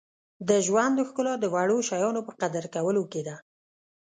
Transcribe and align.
•د 0.47 0.49
ژوند 0.65 0.97
ښکلا 1.07 1.33
د 1.39 1.45
وړو 1.53 1.77
شیانو 1.89 2.21
په 2.27 2.33
قدر 2.41 2.63
کولو 2.75 3.03
کې 3.11 3.21
ده. 3.27 3.35